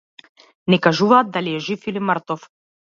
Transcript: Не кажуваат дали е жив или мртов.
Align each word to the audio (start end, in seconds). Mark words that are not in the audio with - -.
Не 0.75 0.79
кажуваат 0.87 1.31
дали 1.37 1.55
е 1.59 1.63
жив 1.69 1.87
или 1.93 2.05
мртов. 2.11 2.53